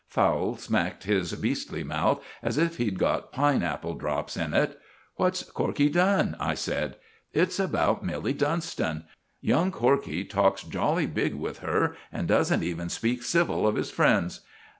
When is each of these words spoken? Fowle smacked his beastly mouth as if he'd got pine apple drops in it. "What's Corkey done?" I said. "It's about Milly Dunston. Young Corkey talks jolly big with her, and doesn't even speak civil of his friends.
Fowle 0.07 0.57
smacked 0.57 1.03
his 1.03 1.31
beastly 1.35 1.83
mouth 1.83 2.23
as 2.41 2.57
if 2.57 2.77
he'd 2.77 2.97
got 2.97 3.31
pine 3.31 3.61
apple 3.61 3.93
drops 3.93 4.35
in 4.35 4.51
it. 4.51 4.79
"What's 5.17 5.43
Corkey 5.43 5.89
done?" 5.91 6.35
I 6.39 6.55
said. 6.55 6.95
"It's 7.33 7.59
about 7.59 8.03
Milly 8.03 8.33
Dunston. 8.33 9.03
Young 9.41 9.69
Corkey 9.71 10.25
talks 10.27 10.63
jolly 10.63 11.05
big 11.05 11.35
with 11.35 11.59
her, 11.59 11.95
and 12.11 12.27
doesn't 12.27 12.63
even 12.63 12.89
speak 12.89 13.21
civil 13.21 13.67
of 13.67 13.75
his 13.75 13.91
friends. 13.91 14.39